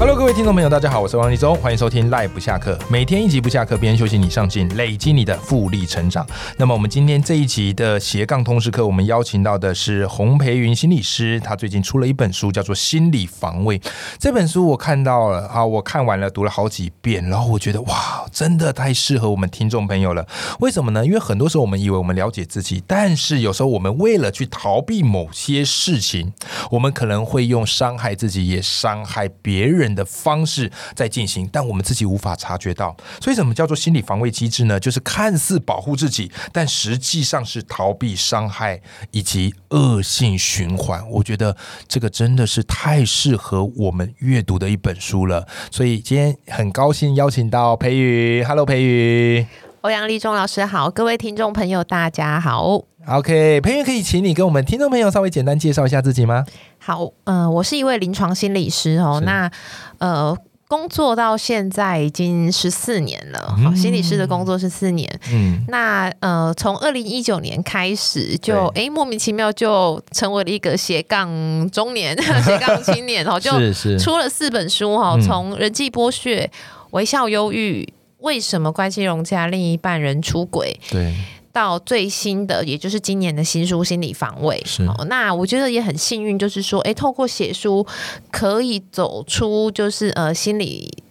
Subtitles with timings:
[0.00, 6.26] Hello，各位听众朋友，大家好，我是王立忠，欢迎收听赖不下课，每天一集不下课，边休息你上进，累积你的复利成长。
[6.56, 13.78] 那么我们今天这一集的斜杠通识课，我们邀请到的是洪培云心理师，他最近出了一本书，叫做《心理防卫》。
[14.18, 20.26] 这本书我看到了啊，我看完了，读了好几遍，然后我觉得哇，真的太适合我们听众朋友了。
[20.60, 21.04] 为什么呢？
[21.04, 26.32] 因为很多时候我们以为我们了解自己，但是有时候我们为了去逃避某些事情，
[26.70, 29.89] 我们可能会用伤害自己也伤害别人。
[29.94, 32.96] 的方式在进行，但我们自己无法察觉到。
[33.20, 34.78] 所以，什么叫做心理防卫机制呢？
[34.78, 41.08] 就是看似保护自己，但实际上是逃避伤害以及恶性循环。
[41.10, 45.46] 我觉得这个真的是太适合我们阅读的一本书了。
[45.70, 49.46] 所以今天很高兴邀请到培宇，Hello，培宇，
[49.82, 52.89] 欧阳立中老师好，各位听众朋友大家好。
[53.06, 56.44] OK，培云可以请你跟我们听众朋友稍微简单介绍一下自己吗？
[56.78, 59.22] 好，嗯，我是一位临床心理师哦。
[59.24, 59.50] 那
[59.98, 60.36] 呃，
[60.68, 63.56] 工作到现在已经十四年了。
[63.64, 65.08] 好，心理师的工作是四年。
[65.32, 73.50] 嗯，那呃，从二零一九年开始，就哎莫名其妙就成为了一个斜杠中年、 斜杠青年，然后就
[73.98, 75.18] 出了四本书哈。
[75.20, 76.48] 从人际剥削、
[76.90, 81.14] 微笑忧郁、为什么关系融洽、另一半人出轨，对。
[81.52, 84.62] 到最新的，也就是今年的新书《心理防卫》。
[84.68, 87.86] 是，那我觉得也很幸运，就是说，哎，透过写书
[88.30, 91.02] 可以走出，就是呃心理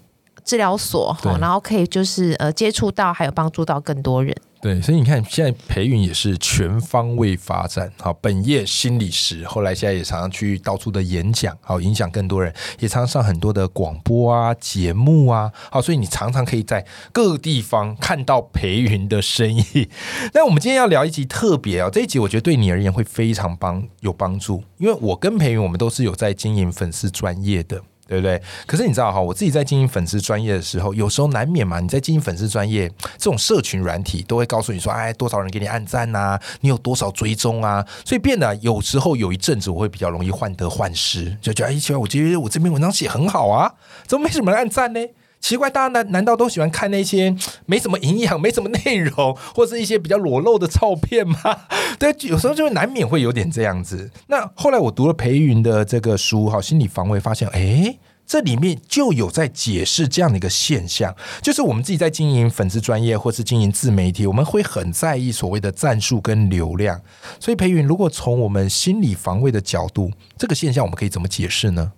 [0.43, 4.35] 治疗所，然后可以就是呃接触到，还有帮助到更多人。
[4.61, 7.89] 对，所以你看，现在培云也是全方位发展。
[7.97, 15.49] 好，本业心理师，后来现在也常常去到处的演讲，好，影响更多人，也常常上很多的广播啊、节目啊。
[15.71, 19.89] 好，所以你常常可以在各个地方看到培云的生意。
[20.35, 27.81] 那我们今天要聊一集特别啊，这一集我觉得对你而言会非常帮有帮助，因为我跟培云我们都是有在经营粉丝专业的。
[28.09, 28.41] 对不对？
[28.65, 31.79] 可是你知道哈，我自己在经营粉丝专业的时候，有时候难免嘛。
[31.79, 32.89] 你在经营粉丝专业，
[33.19, 36.39] 这种社群软体都会告诉你说，哎，多少人给你按赞呐？
[36.61, 37.85] 你有多少追踪啊？
[38.03, 43.71] 所以变得有时候有一阵子，我会比较容易患得患失，就觉得哎，奇怪，我觉得我这篇文章写很好啊，
[44.07, 44.99] 怎么没什么人按赞呢？
[45.39, 47.35] 奇怪，大家难难道都喜欢看那些
[47.65, 51.39] 没什么营养、没什么内容，或是一些比较裸露的照片吗？
[51.97, 54.11] 对，有时候就会难免会有点这样子。
[54.27, 67.01] 那后来我读了裴云的这个书，哈，心理防卫，发现，哎，这里面就有在解释这样的一个现象，就是我们自己在经营粉丝专业或是经营自媒体，我们会很在意所谓的战术跟流量。
[67.39, 71.91] 所以，裴云，如果从我们心理防卫的角度，这个现象我们可以怎么解释呢？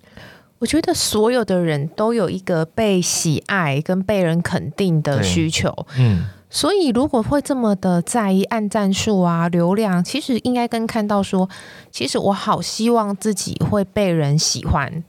[0.61, 11.49] 我觉得所有的人都有一个被喜爱跟被人肯定的需求，嗯，所以如果会这么的在意按赞数啊、流量，其实应该跟看到说，
[11.89, 15.03] 其实我好希望自己会被人喜欢、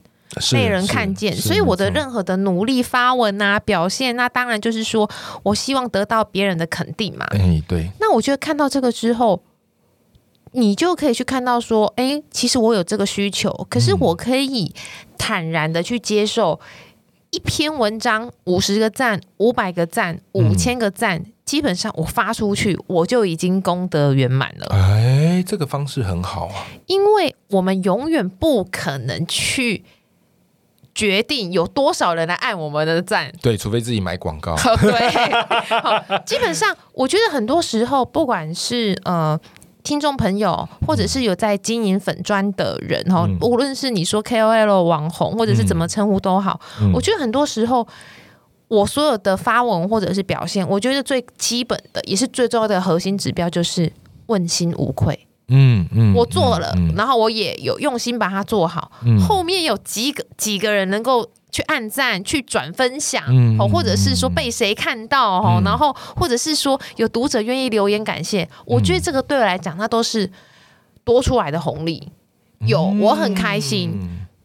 [0.51, 5.07] 被人看见，所以我的任何的努力发文啊、表现，那当然就是说
[5.43, 7.27] 我希望得到别人的肯定嘛。
[7.29, 7.91] 哎，对。
[7.99, 9.39] 那我觉得看到这个之后。
[10.53, 14.71] 你就可以去看到说，哎，其实我有这个需求，可是我可以
[15.17, 16.59] 坦然的去接受
[17.31, 24.67] 一篇文章五十个赞、五百个赞、五千个赞，基本上我发出去，我就已经功德圆满了。
[24.69, 29.83] 哎，这个方式很好啊，因为我们永远不可能去
[30.93, 34.55] 决定有多少人来按我们的赞，对，除非自己买广告。
[34.55, 39.39] 对，基本上我觉得很多时候，不管是呃。
[39.83, 46.59] 听众朋友，或者是有在经营粉砖的人哈，无论是你说 KOL 网红，或者是怎么称呼都好，
[46.93, 47.87] 我觉得很多时候，
[48.67, 53.91] 我所有的发文或者是表现，我觉得最基本的也是最重要的核心指标就是
[54.27, 55.27] 问心无愧。
[55.49, 58.91] 嗯嗯，我做了，然后我也有用心把它做好，
[59.27, 61.29] 后面有几个几个人能够。
[61.53, 63.23] 去按赞、去转分享，
[63.57, 70.29] 哦，或者是说被谁看到，哦，然后或者是说有读者愿意留言感谢，我觉得这个对我来讲，那都是
[71.05, 72.11] 多出来的红利。
[72.65, 73.97] 有我很开心，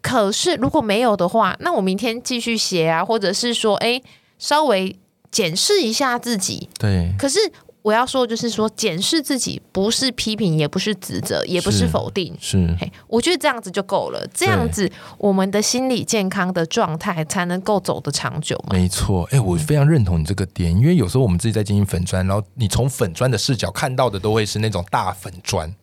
[0.03, 4.01] 可是如果没有的话，那我明天继续写啊，或者是说，哎，
[4.39, 4.95] 稍微
[5.31, 6.69] 检视一下自己。
[6.79, 7.41] 对，可是。
[7.89, 12.77] 我要说，就是说，检视自己不是批评，也不是指责，也不是否定，是。
[13.07, 18.63] 我觉得这样子就够了，这样子我们的心理健康的状态才能够走得长久。
[18.69, 25.75] 没错，哎，我非常认同你这个点，因为有时候我们自己在进行粉砖，然后你从粉砖的视角看到的都会是那种大粉砖。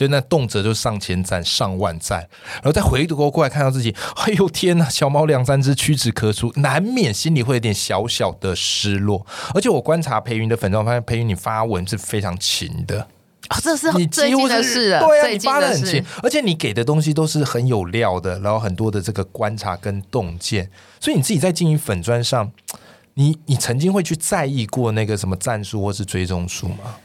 [0.00, 2.20] 就那动辄就上千赞、上万赞，
[2.54, 9.26] 然后再回头过来看到自己，哎呦天呐，小猫两三只屈指可数，难免心里会有点小小的失落。
[9.54, 13.06] 而且我观察裴云的粉妆，发现裴云你发文是非常勤的。
[13.50, 22.50] 哦，这是你最近的事了，对啊，你发的很勤，而且你给的东西都是很有料的，然后很多的这个观察跟洞见，所以你自己在经营粉砖上，
[23.12, 26.96] 你你曾经会去在意过那个什么赞数或是追踪数吗？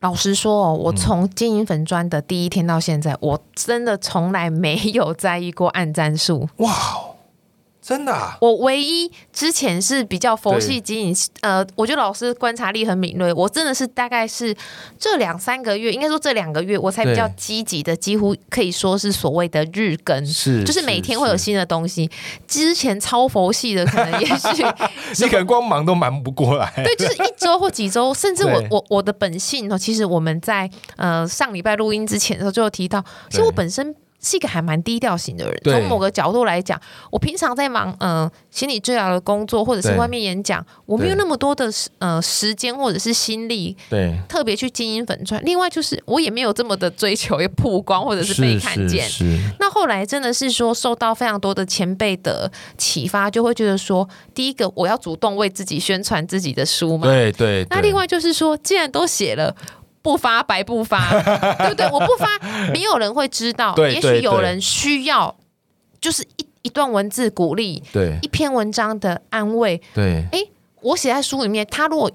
[0.00, 6.48] 老实说哦，我从经营粉砖的第一天到现在，我真的从来没有在意过按赞数。
[6.56, 6.70] 哇，
[7.82, 13.30] 真的、啊，我唯一之前是比较佛系经营，呃，我觉得老师观察力很敏锐。
[13.34, 14.56] 我真的是大概是
[14.98, 22.10] 这两三个月，应该说这两个月，我才比较积极的，几乎可以说是所谓的日更，是就是每天会有新的东西。
[22.46, 24.64] 之前超佛系的，可能也许
[25.18, 26.72] 你可能光忙都忙不过来。
[26.84, 33.94] 对，就是一周或几周，甚至我我我的本性哦，其实我们在呃上礼拜录音之前的时候就有提到，其实我本身。
[34.20, 36.80] 是一个还蛮低调型的人，从某个角度来讲，
[37.10, 45.42] 我平常在忙呃心理治疗的工作，或者是外面演讲，我没有那么多的时呃时间或者是心力对，特别去经营粉钻。
[45.44, 49.08] 另外就是我也没有这么的追求曝光或者是被看见。
[49.08, 57.64] 是是那后来真的是说受到非常多的前辈的启发，就会觉得说，第一个我要主动为自己宣传自己的书嘛，对对。
[57.64, 59.54] 对那另外就是说，既然都写了。
[60.02, 61.10] 不发白不发，
[61.58, 61.86] 对不对？
[61.90, 62.26] 我不发，
[62.72, 63.74] 没有人会知道。
[63.76, 65.34] 也许有人需要，
[66.00, 69.80] 就是一一段文字鼓励，对一篇文章的安慰。
[69.94, 70.24] 对
[70.80, 72.10] 我写在书里面，他如果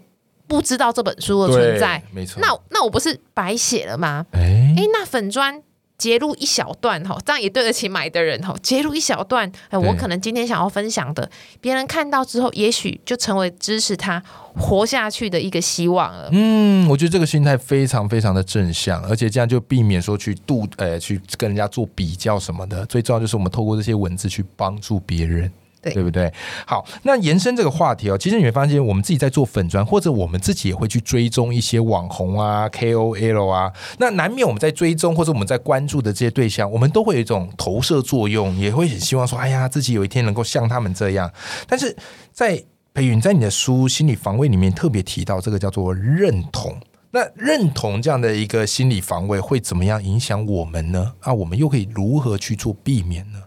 [0.47, 2.39] 不知道这本书的存在，没错。
[2.41, 4.25] 那那我不是白写了吗？
[4.31, 5.61] 哎哎，那粉砖
[5.97, 8.55] 截录一小段哈，这样也对得起买的人哈。
[8.61, 11.29] 截录一小段，哎，我可能今天想要分享的，
[11.61, 14.21] 别人看到之后，也许就成为支持他
[14.55, 16.29] 活下去的一个希望了。
[16.31, 22.85] 嗯，我觉得这个心态非常非常的正向，而且这样就避免说去度呃去跟人家做比较什么的。
[22.85, 25.51] 最重要就是我们透过这些文字去帮助别人。
[25.93, 26.31] 对不对？
[26.65, 41.31] 好，那延伸这个话题哦，其实你会发现，我们自己在做粉砖，或者我们自己也会去追踪一些网红啊、KOL 啊，那难免我们在追踪或者我们在关注的这些对象，我们都会有一种投射作用，也会很希望说，哎呀，自己有一天能够像他们这样。
[41.67, 41.95] 但是
[42.31, 46.75] 在裴云在你的书《心理防卫》里面特别提到这个叫做认同。
[47.11, 51.13] 那认同这样的一个心理防卫会怎么样影响我们呢？
[51.21, 53.39] 啊，我们又可以如何去做避免呢？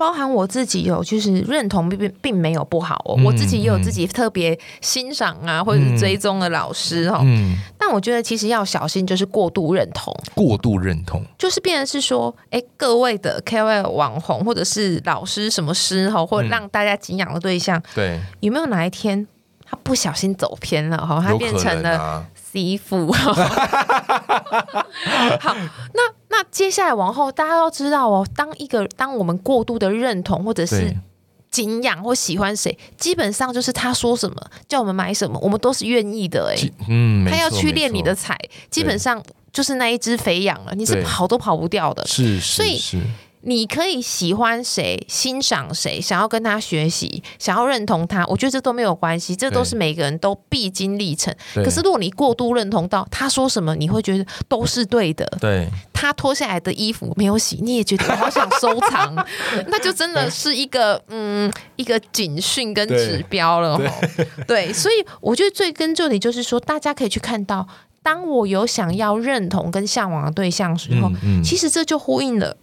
[0.00, 7.20] 包含我自己有，就是认同并并并没有不好哦，嗯我自己也有自己特别欣赏啊，或者是追踪的老师哦。
[7.22, 19.26] 嗯，但我觉得其实要小心，就是过度认同，过度认同，就是变成是说，哎，各位的 KOL 网红或者是老师什么师哈，或者让大家敬仰的对象，对，有没有哪一天
[19.66, 23.12] 他不小心走偏了哈，他变成了能啊，媳妇。
[23.12, 23.34] 好，
[25.92, 30.96] 那那接下来往后，大家都知道哦，当一个当我们过度的认同或者是对，
[31.50, 34.36] 敬仰或喜欢谁，基本上就是他说什么
[34.68, 36.56] 叫我们买什么，我们都是愿意的哎。
[36.56, 38.38] 其嗯，他要去练你的，彩，
[38.70, 39.20] 基本上
[39.52, 42.06] 就是那一只肥羊了，你是跑都跑不掉的。
[42.06, 43.02] 是所以是是，
[43.42, 51.34] 你可以喜欢谁、欣赏谁，想要跟他学习，想要认同他，我觉得这都没有关系，这都是每个人都必经历程。
[51.54, 55.26] 可是如果你过度认同到他说什么，你会觉得都是对的。
[55.40, 59.14] 对他脱下来的衣服没有洗，你也觉得我好想收藏，
[59.68, 63.84] 那就真的是一个嗯一个警讯跟指标了哈。
[64.46, 67.66] 对，所以我觉得最根究底就是说，大家可以去看到，
[68.02, 72.56] 当我有想要认同跟向往的对象的时候，嗯嗯其实这就呼应了。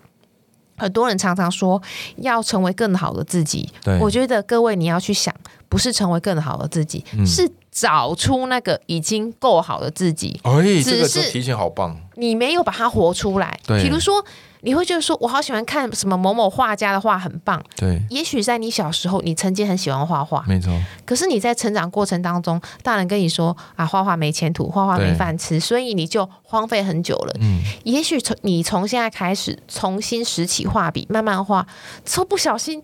[0.78, 1.82] 很多人常常说
[2.18, 3.70] 要成为更好的自己，
[4.00, 5.34] 我觉得各位你要去想，
[5.70, 10.40] 不是成为更好的自己，嗯是找出那个已经够好的自己。
[10.44, 13.60] 哎，这只个就是提醒好棒，你没有把它活出来。
[13.68, 14.24] 对比如说，
[14.62, 17.64] 你会觉得说，我好喜欢看什么某某画家的画，很棒。
[17.76, 20.72] 对，也许在你小时候，你曾经很喜欢画画，没错，
[21.06, 27.34] 可是你在成长过程当中，大人跟你说啊，画画没前途，画画没饭吃，所以你就荒废很久了。
[27.40, 31.68] 嗯，也许从你从现在开始重新拾起画笔，慢慢画，
[32.04, 32.82] 之后不小心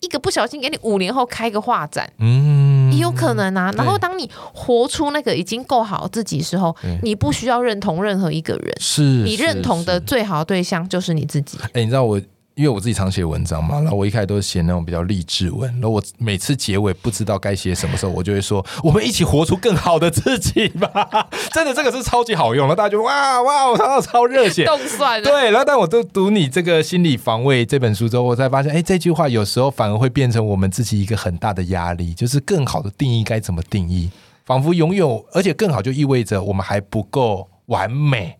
[0.00, 2.10] 一个不小心给你五年后开个画展。
[2.18, 11.58] 嗯，也有可能啊，然后当你活出那个已经够好自己的时候，你不需要认同任何一个人，是你认同的最好的对象就是你自己。
[11.72, 12.20] 哎、你知道我，
[12.60, 20.90] 因为我自己常写文章嘛，然后我一开始都是写那种比较励志文，然后我每次结尾不知道该写什么时候，我就会说，我们一起活出更好的自己吧。
[21.54, 24.66] 真的，这个是超级好用，然后大家就哇哇，我超超热血。
[24.66, 34.10] 动算了，对，然后但我都读你这个心理防卫这本书之后，我才发现，哎，这句话有时候反而会变成我们自己一个很大的压力，就是更好的定义该怎么定义，
[34.44, 38.36] 仿佛拥有，而且更好就意味着我们还不够完美。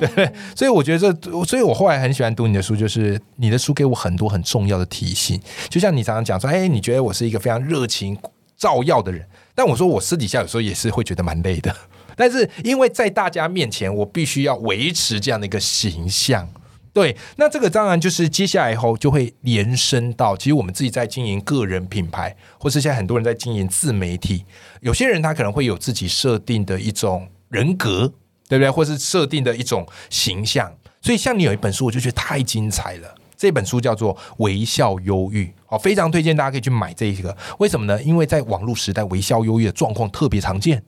[0.00, 5.40] 对，所以我觉得这，所以我后来很喜欢读你的书，就是你的书给我很多很重要的提醒。
[5.68, 8.16] 就像你常常讲说，哎，你觉得我是一个非常热情
[8.56, 11.74] 照耀的人，但我说我私底下有时候也是会觉得蛮累的。
[12.16, 16.48] 但是因为在大家面前，我必须要维持这样的一个形象。
[16.94, 24.44] 对，那这个当然就是接下来以后就会延伸到，其实我们自己在经营个人品牌，或是现在很多人在经营自媒体，
[24.82, 28.12] 有些人他可能会有自己设定的一种人格，
[28.52, 28.70] 对不对？
[28.70, 30.70] 或是设定的一种形象。
[31.00, 33.14] 所以像你有一本书，我就觉得太精彩了。
[33.34, 37.34] 这本书叫做《微笑忧郁》，好，非常推荐大家可以去买这一个。
[37.58, 38.02] 为什么呢？
[38.02, 40.82] 因为在网络时代，微笑忧郁的状况特别常见。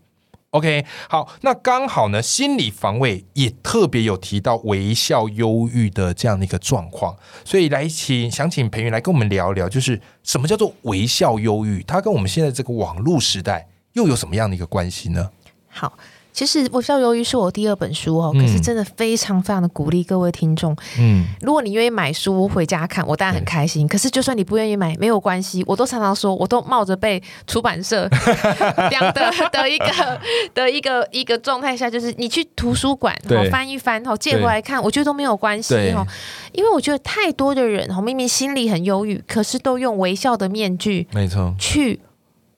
[0.50, 7.16] OK，好，那刚好呢，心理防卫也特别有提到微笑忧郁的这样的一个状况，
[7.46, 15.30] 所以来请想请培云来跟我们聊一聊，就是什么叫做微笑忧郁，它跟我们现在这个网络时代又有什么样的一个关系呢？
[15.68, 15.94] 好。
[16.34, 20.76] 其实《微笑由于》是我第二本书哦，可是真的非常非常的鼓励各位听众。
[20.98, 23.86] 嗯，如果你愿意买书回家看，我当然很开心。
[23.86, 28.08] 可是就算你不愿意买，没有关系，我都常常说，我都冒着被出版社
[28.90, 30.20] 两的的一个
[30.52, 33.16] 的一个一个状态下，就是你去图书馆
[33.52, 36.04] 翻一翻哈，借回来看，我觉得都没有关系哦。
[36.52, 42.00] 因为我觉得太多的人哈，明明心里很忧郁，可是都用微笑的面具，没错，去。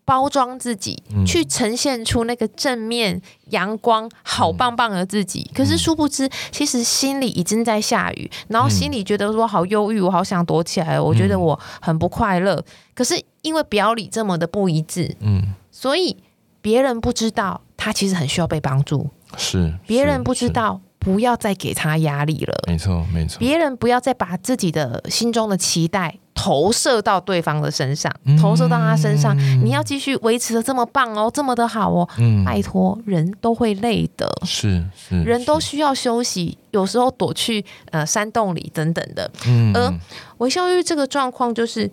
[0.07, 3.21] 包装自己，去呈现出那个正面、
[3.51, 5.51] 阳光、好棒棒的自己。
[5.53, 12.65] 可是殊不知，其实心里已经在下雨，然后心里觉得说好忧郁，我好想躲起来，我觉得我很不快乐。
[12.95, 16.17] 可是因为表里这么的不一致，嗯，所以
[16.63, 19.11] 别人不知道他其实很需要被帮助。
[19.37, 20.81] 是，别人不知道。
[20.99, 22.65] 不要再给他压力了。
[22.67, 23.39] 没错，没错。
[23.39, 29.37] 别人不要再把自己的心中的期待投射到对方的身上，投射到他身上。
[29.65, 32.09] 你要继续维持的这么棒哦，这么的好哦。
[32.19, 34.31] 嗯，拜托，人都会累的。
[34.45, 39.29] 是是，人都需要休息，有时候躲去呃山洞里等等的。
[39.49, 39.93] 嗯，而
[40.39, 41.91] 微笑欲这个状况，就是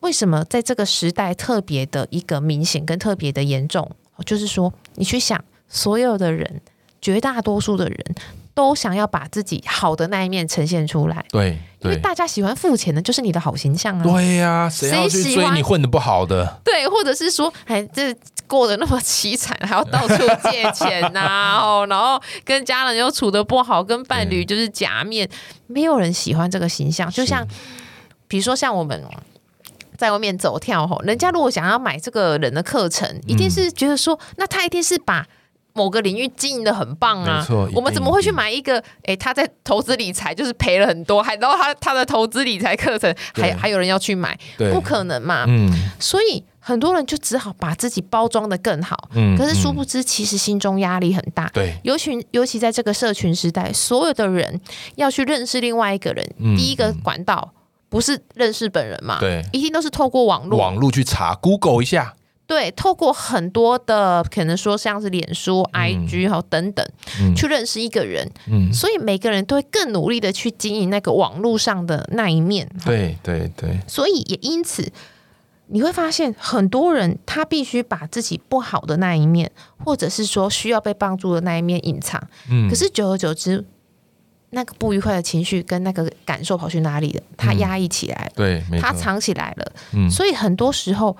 [0.00, 3.90] 为什么在这个时代特别的一个明显跟特别的严重，
[4.24, 6.60] 就是说你去想所有的人。
[7.00, 7.96] 绝大多数的人
[8.58, 14.02] 都想要把自己好的那一面呈现出来，对，因为大家喜欢付钱的，就是你的好形象啊。
[14.02, 16.60] 对呀，谁要去追你混的不好的？
[16.64, 18.12] 对，或者是说，哎，这
[18.48, 20.16] 过得那么凄惨，还要到处
[20.50, 25.28] 借钱呐， 哦，然后跟家人又处的不好，跟伴侣就是假面，
[25.68, 27.08] 没有人喜欢这个形象。
[27.12, 27.46] 就像，
[28.26, 29.00] 比如说像我们
[29.96, 35.24] 在外面走跳吼，人家如果想要买这个人的课程，一定是觉得说，那他一定是把。
[35.74, 38.82] 某个领域经营的很棒啊，我们怎么会去买一个？
[39.04, 44.36] 哎，他在投资理财就是赔了很多，还然后他他的投资理财课程还还有人要去买，
[44.72, 45.44] 不可能嘛。
[45.46, 45.70] 嗯，
[46.00, 49.08] 所以很多人就只好把自己包装的更好。
[49.14, 51.48] 嗯，可是殊不知，其实心中压力很大。
[51.54, 54.60] 对，尤其尤其在这个社群时代，所有的人
[54.96, 57.52] 要去认识另外一个人，第一个管道
[57.88, 59.20] 不是认识本人嘛？
[59.20, 62.14] 对，一定都是透过网络，网络去查，Google 一下。
[62.48, 66.84] 对，透过很多的可能说像是脸书、IG 哈等等，
[67.36, 72.66] 去认识一个人，嗯，所以每个人都会更努力的去经营那个网络上的那一面。
[72.86, 74.90] 对对对，所以也因此
[75.66, 79.52] 你会发现，很多人他必须把自己不好的那一面，
[79.84, 82.18] 或者是说需要被帮助的那一面隐藏。
[82.50, 83.62] 嗯，可是久而久之，
[84.48, 87.22] 那个不愉快的情绪跟那个感受跑去哪里了？
[87.36, 89.72] 他压抑起来了，对，他藏起来了。
[89.92, 91.14] 嗯，所以很多时候。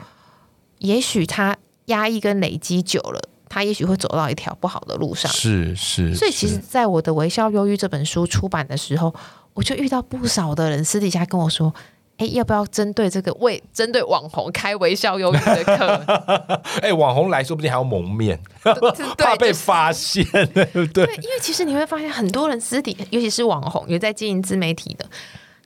[0.79, 1.57] 也许他
[1.87, 5.31] 压抑跟累积久了，他也许会走到一条不好的路上。
[5.33, 9.15] 是是，所以其实，在我的《微笑忧郁》这本书出版的时候，
[9.55, 11.75] 我就遇到不少的人私底下跟我说
[12.19, 16.05] ：“哎，要不要针对这个为针对网红开微笑忧郁的课？”
[16.83, 18.39] 哎，网红来说不定还要蒙面，
[19.17, 21.07] 怕被发现，对不对？
[21.07, 25.05] 对，因为其实你会发现，很多人私底，尤其是网红，有在经营自媒体的。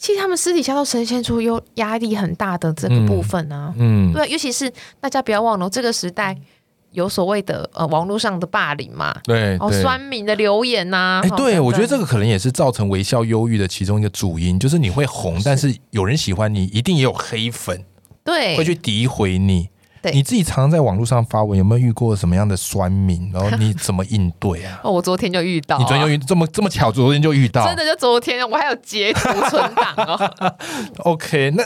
[0.03, 4.69] 其实他们私底下都呈现出有压力很大的这个部分啊，嗯，对，尤其是
[5.01, 6.37] 大家不要忘了，这个时代
[6.91, 17.85] 有所谓的呃网络上的霸凌嘛，对，哦，酸民的留言呐，哎，对我觉得这个可能也是造成微笑忧郁的其中一个主因，就是你会红，但是有人喜欢你，一定也有黑粉，
[18.25, 19.69] 对，会去诋毁你。
[20.11, 23.31] 你自己常常在网络上发文，有没有遇过什么样的酸民？
[23.33, 24.81] 然后你怎么应对啊？
[24.85, 25.79] 哦，我昨天就遇到。
[25.79, 27.65] 你昨天就遇这么这么巧，昨天就遇到。
[27.67, 30.55] 真的就昨天，我还有截图存档哦。
[31.05, 31.65] OK，那。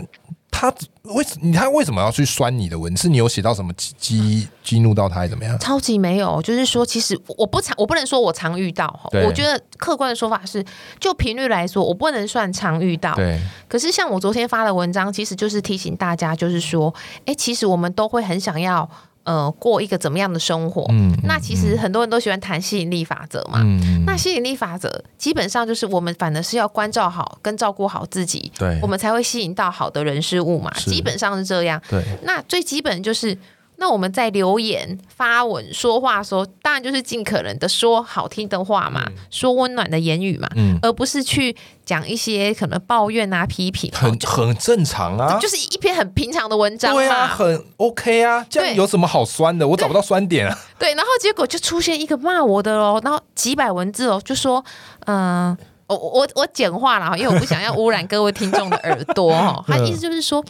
[0.59, 0.73] 他
[1.03, 2.97] 为你他为什么要去酸你的文？
[2.97, 5.59] 是你有写到什么激激怒到他，还是怎么样？
[5.59, 9.11] 超级没有，就是说，其实我不常，我不能说我常遇到哈。
[9.27, 10.65] 我觉得客观的说法是，
[10.99, 13.15] 就频率来说，我不能算常遇到。
[13.15, 13.39] 对。
[13.69, 16.95] 可是像我昨天发的文章，其实就是提醒大家，就是说，
[17.27, 18.89] 哎，其实我们都会很想要。
[19.27, 20.87] 呃过一个怎么样的生活。
[20.89, 23.61] 嗯，那其实很多人都喜欢谈吸引力法则嘛。
[23.63, 30.71] 嗯，那吸引力法则基本上就是我们反而是要关照好跟照顾好自己，对我们才会吸引到好的人事物嘛。
[30.79, 31.79] 基本上是这样。
[31.91, 33.37] 对那最基本就是，
[33.79, 41.55] 那我们在留言、发文、说话的时候，当然就是尽可能的说好听的话嘛，说温暖的言语嘛，嗯，而不是去
[41.85, 49.69] 讲一些可能抱怨啊、批评，很很正常啊，就是一篇很平常的文章对啊，很 OK 啊，这样有什么好酸的？
[49.69, 50.59] 我找不到酸点啊。
[50.79, 54.65] 对， 然后结果就出现一个骂我的哦，然后几百文字哦，就说，
[55.07, 55.57] 嗯、
[55.87, 59.63] 我我我简化了哈，因为我不想要污染各位听众的耳朵哈。
[59.69, 60.43] 他意思就是说。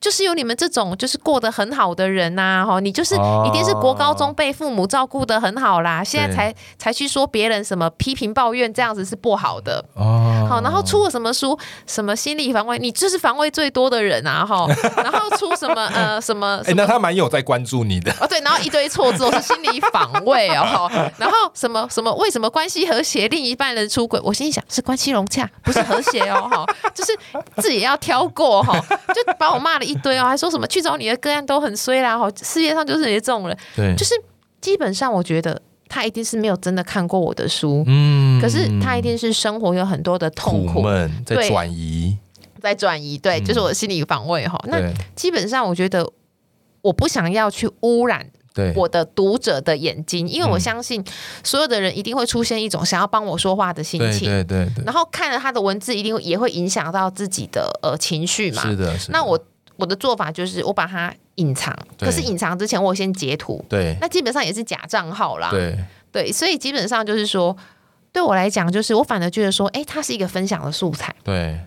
[0.00, 9.84] 就是有你们这种就是过得很好的人呐、哈，你就是哦一定是国高中被父母照顾的很好啦，现在才才去说别人什么批评抱怨这样子是不好的。
[9.94, 14.66] 哦，好，然后出了什么书，什么心理防卫，你就是防卫最多的人啊，哈，
[15.02, 18.12] 然后出什么呃什么哎，那他蛮有在关注你的。
[18.20, 20.88] 哦，对，然后一堆错字都是心理防卫哦，哈
[21.18, 26.64] 然后什么什么为什么关系和谐，另一半人出轨，我心里想是关系融洽，不是和谐哦，哈，
[26.94, 27.12] 就是
[27.56, 28.78] 自己要挑过哈，
[29.08, 34.14] 就把我骂了一堆哦，还说什么去找你的个案都很衰啦，哈，世界上就是你这种人，对，就是
[34.60, 38.40] 基本上我觉得他一定是没有真的看过我的书，嗯。
[38.40, 40.88] 可是他一定是生活有很多的痛苦苦
[41.24, 41.48] 在对。
[41.48, 42.16] 转移。
[42.60, 46.10] 在转移，对，就是我的心理防卫哈，那基本上我觉得
[46.82, 48.28] 我不想要去污染。
[48.54, 50.60] 对，我的读者的眼睛，因为我嗯。
[50.60, 51.04] 相信
[51.44, 58.62] 所有的人一定会出现一种想要帮我说话的心情，对对对，然后看了他的文字，一定也会影响到自己的呃情绪嘛。
[58.62, 59.12] 是的，是的。
[59.12, 59.38] 那我
[59.78, 65.48] 我的做法就是我把它隐藏，可是隐藏之前我先截图，对那基本上也是假账号啦。
[65.50, 65.78] 对
[66.12, 67.56] 对所以基本上就是说。
[68.10, 71.60] 对我来讲，就是我反而觉得说，哎，它是一个分享的素材，对，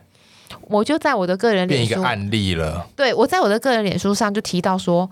[0.63, 2.87] 我就在我的个人脸书变一个，案例了。
[2.95, 5.09] 对我在我的个人脸书上就提到说，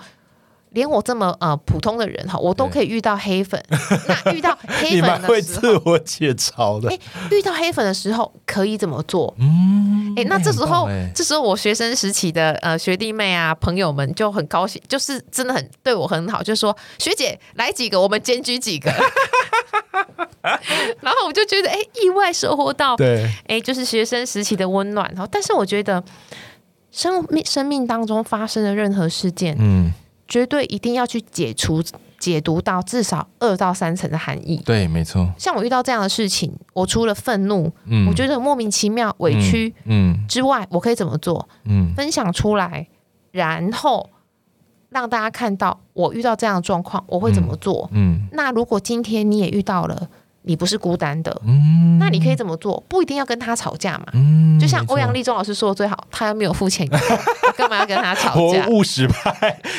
[0.71, 3.63] 连我这么呃普通的人哈，我都可以遇到黑粉。
[4.07, 6.99] 那遇到黑粉的时候，自我解嘲的哎。
[7.31, 9.33] 遇到黑粉的时候可以怎么做？
[9.39, 18.91] 嗯，哎，那这时候这时候我学生时期的呃学弟妹啊朋友们就很高兴，就是真的很对我很好，就说学姐来几个，我们检举几个。
[21.01, 25.09] 然后我就觉得，哎，意外收获到对哎，就是学生时期的温暖。
[25.13, 26.03] 然后，但是我觉得
[26.91, 29.91] 生命生命当中发生的任何事件，嗯，
[30.29, 31.83] 绝对一定要去解除、
[32.19, 34.61] 解读到至少二到三层的含义。
[34.63, 35.27] 对，没错。
[35.37, 41.49] 像我遇到这样的事情，我除了愤怒，嗯，我觉得莫名其妙、委屈嗯之外，我可以怎么做？
[41.65, 42.87] 嗯分享出来，
[43.31, 44.09] 然后
[44.89, 47.89] 让大家看到我遇到这样的状况，我会怎么做？
[47.91, 50.09] 嗯那如果今天你也遇到了，
[50.43, 52.81] 你不是孤单的，嗯，那你可以怎么做？
[52.87, 54.05] 不一定要跟他吵架嘛。
[54.13, 56.87] 嗯，就像欧阳立中老师说的最好，他又没有付钱
[57.57, 58.65] 干嘛要跟他吵架？
[58.67, 59.31] 务实派，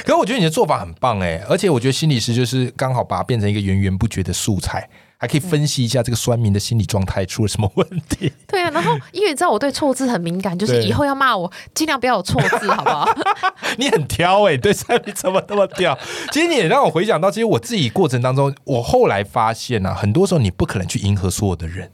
[0.05, 4.89] 可是我觉得你的做法很棒哎，而且我觉得心理师就是刚好把它变成一个源源不绝的素材，
[5.21, 8.33] 还可以分析一下这个酸民的心理状态出了什么问题。
[8.49, 13.07] 对啊，然后因为你知道我对错字很敏感，就是以后要骂我尽量不要有错字，好不好？
[13.77, 15.97] 你很挑哎、对酸民怎么那么挑？
[16.33, 21.91] 其实你也让我回想到，其实我自己过程当中，我后来发现啊，很多时候你不可能去迎合所有的人。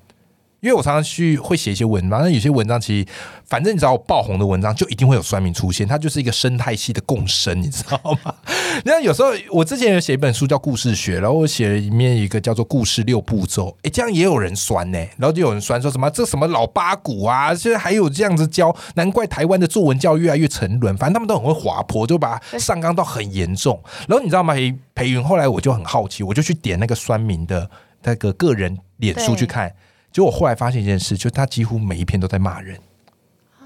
[0.61, 3.07] 因为我常常去会写一些文章，那有些文章其实，
[3.45, 8.35] 反正你只要有爆红的文章，就一定会有酸民出现，它就是一个生态系的共生，你知道吗？
[8.85, 23.81] 那有时候我之前有写一本书叫《故事学》，然后我写了里面一个叫做“故事六步骤”，诶，这样也有人酸呢、然后就有人酸说什么这什么老八股啊，现在还有这样子教，难怪台湾的作文教育越来越沉沦，反正他们都很会滑坡，就把它上纲到很严重。
[24.09, 24.55] 然后你知道吗？
[24.55, 27.71] 裴裴云后来我就很好奇，我就去点那个酸民的
[28.03, 29.73] 那个个人脸书去看。
[30.13, 32.79] 结果我后来发现一件事，就他几乎每一篇都在骂人，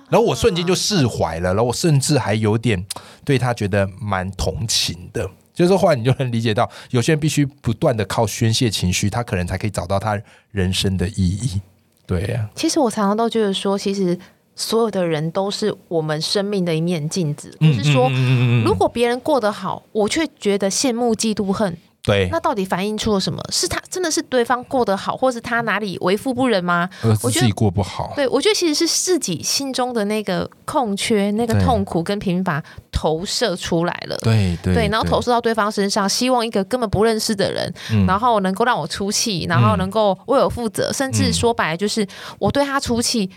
[0.09, 2.85] 然后我瞬间就释怀了，然后我甚至还有点
[3.25, 5.31] 对他觉得蛮同情的。
[5.53, 10.19] 就是说，后来你就能理解到，有些人必须不断的靠宣泄情绪，他可能才可以找到他
[10.53, 11.61] 人生的意义。
[12.07, 14.19] 对呀、其实我常常都觉得说，其实
[14.57, 18.09] 所有的人都是我们生命的一面镜子，就是说。
[18.09, 23.43] 嗯嗯如果别人过得好，我却觉得羡慕、嫉妒、恨，对，那到底反映出了什么？
[23.51, 26.89] 是他真的是对方过得好，或是他哪里为富不仁吗？
[27.23, 34.17] 我觉得自己过不好，对，我觉得其实是自己心中的那个空缺、那个痛苦跟贫乏投射出来了。
[34.23, 38.07] 对对对，然后投射到对方身上，希望一个根本不认识的人，嗯。
[38.07, 41.33] 然后能够让我出气，然后能够为我负责，甚至嗯。
[41.33, 42.07] 说白了就是
[42.39, 43.31] 我对他出气，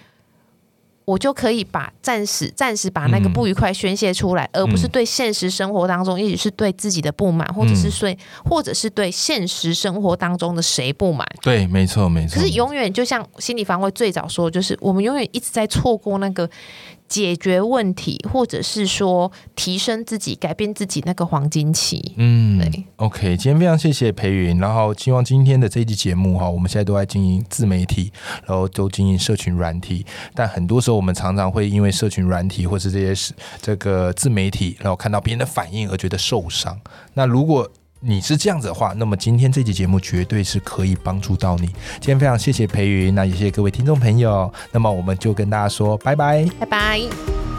[1.05, 11.27] 我就可以把暂时暂时把那个嗯不愉快宣泄出来，而不是对现实生活当中，也许是对自己的不满，或者是对，或者是对现实生活当中的谁不满。
[11.41, 12.35] 对，没错没错。
[12.35, 16.49] 可是永远就像心理防卫最早说，就是我们永远一直在错过那个
[17.07, 22.13] 解决问题，或者是说提升自己、改变自己那个黄金期。
[22.17, 28.11] 嗯对，OK，今天非常谢谢裴云，然后希望今天的这一期节目哈，我们现在都在经营自媒体，
[28.47, 36.79] 然后都经营社群软体，但很多时候我们常常会因为社群软体或是这些是这个自媒体，然后看到别人的反应而觉得受伤。
[37.13, 37.69] 那如果
[38.05, 41.67] 你是这样子的话，那么今天这期节目绝对是可以帮助到你。
[41.67, 46.45] 今天非常谢谢培云，那也谢谢各位听众朋友，那么我们就跟大家说拜拜。
[46.59, 47.52] 拜拜。